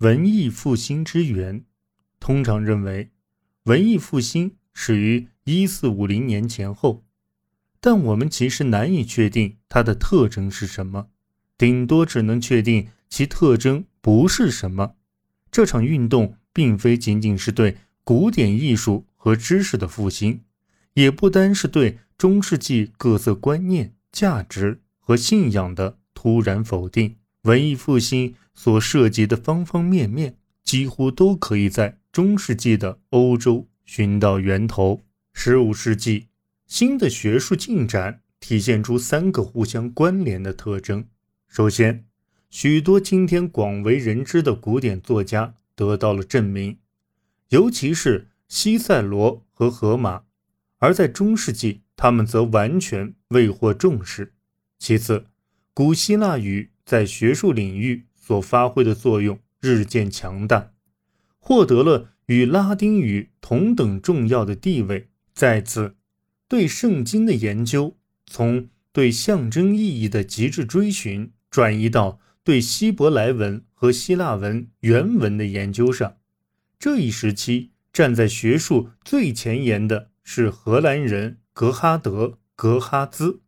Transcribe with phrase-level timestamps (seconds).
[0.00, 1.64] 文艺复兴之源，
[2.20, 3.12] 通常认为，
[3.62, 7.02] 文艺复兴始于一四五零年前后，
[7.80, 11.08] 但我们其实难以确定它的特征是什么，
[11.56, 14.96] 顶多只能确定其特征不是什么。
[15.50, 20.42] 这场运动并非仅仅是对古典艺术和知识的复兴，
[20.92, 27.16] 也不单是对中世纪各色观念、价值和信仰的突然否定。
[27.46, 30.34] 文艺复兴所涉及的方方面面，
[30.64, 35.04] 几乎都可以在中世纪的欧洲寻到源头。
[35.32, 36.26] 十五世纪，
[36.66, 41.06] 新的学术进展体现出三个互相关联的特征：
[41.46, 42.04] 首先，
[42.50, 46.78] 许多今天广为人知的古典作家得到了证明，
[47.50, 50.24] 尤其是西塞罗和荷马；
[50.78, 54.32] 而在中世纪，他们则完全未获重视。
[54.80, 55.26] 其次，
[55.72, 56.70] 古希腊语。
[56.86, 60.70] 在学术领域所发挥的作用日渐强大，
[61.38, 65.08] 获得了与拉丁语同等重要的地位。
[65.34, 65.96] 再次，
[66.48, 76.16] 对圣经的研究从对象征意义的极致追寻转移到对希伯来文和希腊文原文的研究上。
[76.78, 83.40] 这一时期站在学术最前沿的是荷兰人格哈德·格哈兹，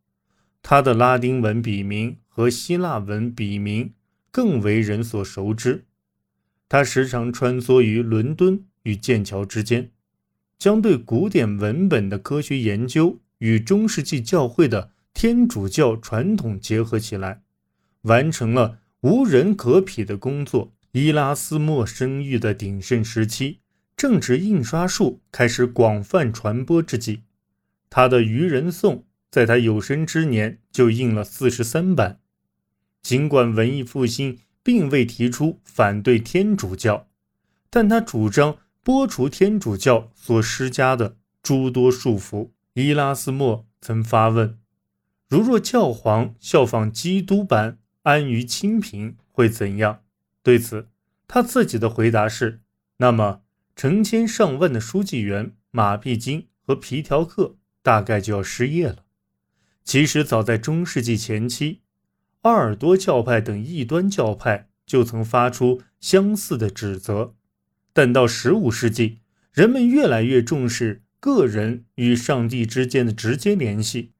[0.60, 2.16] 他的拉丁文笔名。
[2.38, 3.94] 和希腊文笔名
[4.30, 5.86] 更为人所熟知。
[6.68, 9.90] 他时常穿梭于伦敦与剑桥之间，
[10.56, 17.42] 将对古典文本的科学研究与中世纪教会的天主教传统结合起来，
[18.02, 20.72] 完成了无人可匹的工作。
[20.92, 23.58] 伊拉斯谟声誉的鼎盛时期，
[23.96, 27.22] 正值印刷术开始广泛传播之际。
[27.90, 32.20] 他的《愚人颂》在他有生之年就印了四十三版。
[33.02, 37.08] 尽管文艺复兴并未提出反对天主教，
[37.70, 42.50] 但他主张剥除天主教所施加的诸多束缚。
[42.74, 44.58] 伊拉斯谟曾发问：
[45.28, 50.02] 如若教皇效仿基督般安于清贫，会怎样？
[50.42, 50.88] 对此，
[51.26, 52.60] 他自己的回答是：
[52.98, 53.42] 那么
[53.74, 59.04] 成千上万的书记员、马屁精和皮条客大概就要失业了。
[59.84, 61.80] 其实，早在中世纪前期。
[62.48, 67.34] 阿尔多教派等异端教派就曾发出相似的指责，
[67.92, 69.18] 但到十五世纪，
[69.52, 74.12] 人们越来越重视个人与上帝之间的直接联系，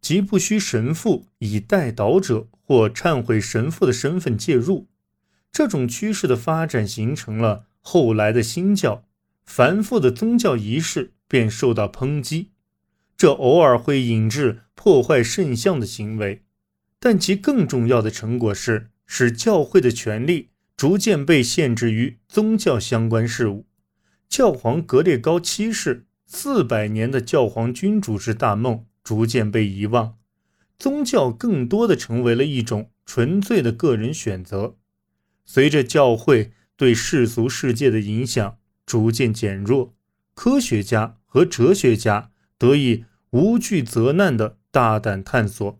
[0.00, 4.88] 即不需神父以代祷者或忏悔神父的身份介入。
[5.52, 9.04] 这种趋势的发展形成了后来的新教，
[9.44, 12.52] 繁复的宗教仪式便受到抨击，
[13.18, 16.42] 这偶尔会引致破坏圣像的行为。
[16.98, 23.66] 但其更重要的成果是，使教会的权力逐渐被限制于宗教相关事务。
[24.28, 30.16] 教皇格列高七世四百年的教皇君主制大梦逐渐被遗忘，
[30.78, 34.76] 宗教更多的成为了一种纯粹的个人选择。
[35.44, 39.94] 随着教会对世俗世界的影响逐渐减弱，
[40.34, 45.78] 科学家和哲学家得以无惧责难的大胆探索。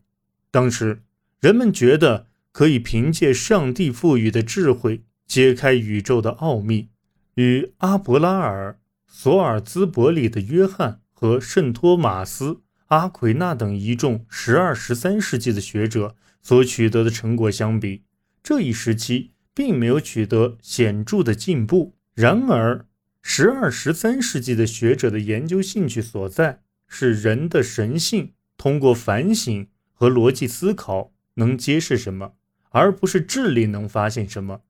[0.50, 1.02] 当时。
[1.40, 6.88] 人们觉得可以凭借上帝赋予的智慧揭开宇宙的奥秘，
[7.34, 18.04] 与阿伯拉尔、索尔兹伯里的约翰和圣托马斯、阿奎那等一众十二、十三世纪的学者所取得的成果相比，
[18.42, 21.96] 这一时期并没有取得显著的进步。
[22.14, 22.86] 然而，
[23.20, 31.12] 十二、十三世纪的学者的研究兴趣所在是人的神性，通过反省和逻辑思考。
[31.36, 32.34] 能揭示什么，
[32.68, 34.60] 而不是智力能发现什么。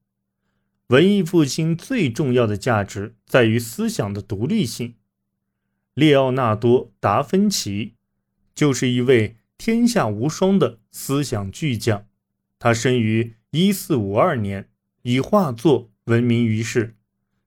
[0.89, 4.95] 文艺复兴最重要的价值在于思想的独立性。
[5.95, 7.95] 列奥纳多·达芬奇
[8.55, 12.07] 就是一位天下无双的思想巨匠。
[12.59, 14.69] 他生于1452年，
[15.03, 16.97] 以画作闻名于世。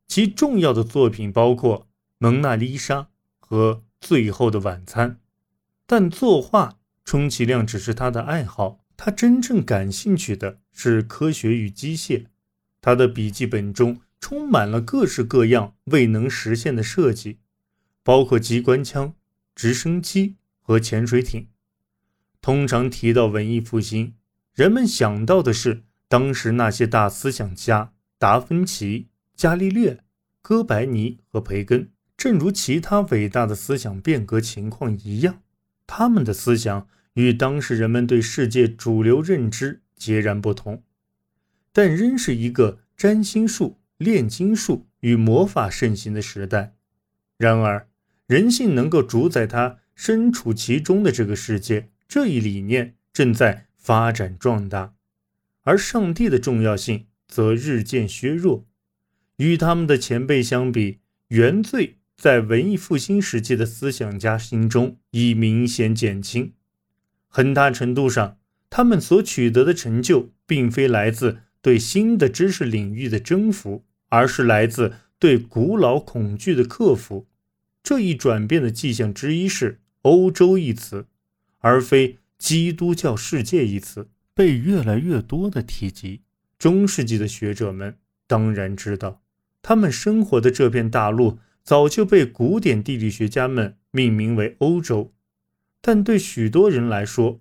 [0.07, 1.81] 其重要的作品包括
[2.17, 3.01] 《蒙娜丽莎》
[3.39, 5.11] 和《最后的晚餐》。
[5.85, 8.83] 但作画充其量只是他的爱好。
[9.01, 12.25] 他真正感兴趣的是科学与机械，
[12.81, 17.39] 他的笔记本中充满了各式各样未能实现的设计，
[18.03, 19.15] 包括机关枪、
[19.55, 21.47] 直升机和潜水艇。
[22.41, 24.15] 通常提到文艺复兴，
[24.53, 30.03] 人们想到的是当时那些大思想家达芬奇、伽利略、
[30.41, 31.89] 哥白尼和培根。
[32.17, 35.41] 正如其他伟大的思想变革情况一样，
[35.87, 36.89] 他们的思想。
[37.13, 40.83] 与当时人们对世界主流认知截然不同，
[41.71, 46.75] 但仍是一个占星术、炼金术与魔法盛行的时代。
[47.37, 47.87] 然而，
[48.27, 54.93] 人性能够主宰他身处其中的这个世界，这一理念正在发展壮大，
[55.63, 58.65] 而上帝的重要性则日渐削弱。
[59.37, 66.53] 与他们的前辈相比，原罪在文艺复兴时期的思想家心中已明显减轻。
[67.29, 68.37] 很大程度上，
[68.69, 77.27] 他们所取得的成就，并非来自对新的知识领域的征服，而是来自对古老恐惧的克服。
[77.81, 81.05] 这一转变的迹象之一是“欧洲”一词，
[81.59, 86.21] 而非“基督教世界”一词被越来越多的提及。
[86.57, 87.95] 中世纪的学者们
[88.27, 89.21] 当然知道。
[89.61, 95.13] 他们生活的这片大陆早就被古典地理学家们命名为欧洲，
[95.81, 97.39] 但对许多人来说，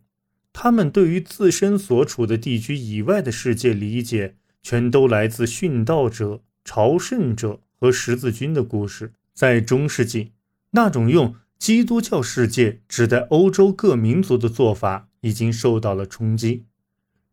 [0.52, 9.12] 他们对于自身所处的地区以外的世界理解，全都来自殉道者、朝圣者和十字军的故事。
[9.34, 10.32] 在中世纪，
[10.72, 16.64] 那种用基督教世界指代欧洲各民族的做法已经受到了冲击，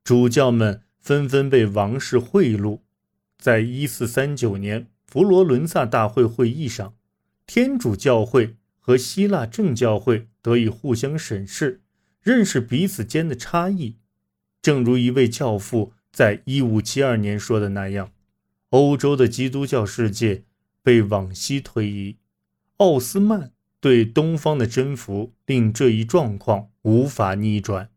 [0.04, 2.80] 主教们纷纷被王室贿赂。
[3.38, 6.94] 在一四三九年佛罗伦萨大会会议上，
[7.46, 11.82] 天主教会和希腊正教会得以互相审视，
[12.22, 13.96] 认识彼此间的差异。
[14.62, 18.12] 正如一位教父在一五七二年说的那样
[18.70, 20.44] ：“欧洲的基督教世界
[20.84, 22.18] 被往西推移，
[22.78, 27.90] 奥斯曼对东方的征服令这一状况无法逆转。”